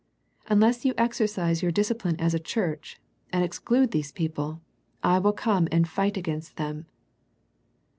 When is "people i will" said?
4.11-5.31